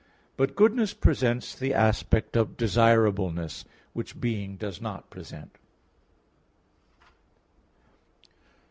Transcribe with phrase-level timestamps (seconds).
[0.35, 5.59] But goodness presents the aspect of desirableness, which being does not present.